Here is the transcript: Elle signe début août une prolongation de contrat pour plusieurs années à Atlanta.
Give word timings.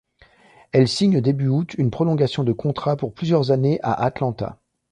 Elle 0.71 0.87
signe 0.87 1.21
début 1.21 1.47
août 1.47 1.75
une 1.75 1.91
prolongation 1.91 2.43
de 2.43 2.51
contrat 2.53 2.97
pour 2.97 3.13
plusieurs 3.13 3.51
années 3.51 3.77
à 3.83 4.03
Atlanta. 4.03 4.57